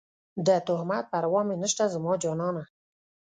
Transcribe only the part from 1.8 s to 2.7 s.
زما جانانه